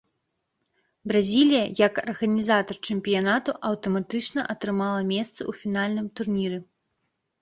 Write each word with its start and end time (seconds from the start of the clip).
Бразілія 1.11 1.59
як 1.87 1.93
арганізатар 2.11 2.79
чэмпіянату 2.89 3.51
аўтаматычна 3.69 4.41
атрымала 4.57 5.01
месца 5.15 5.37
ў 5.37 5.51
фінальным 5.63 6.07
турніры. 6.19 6.57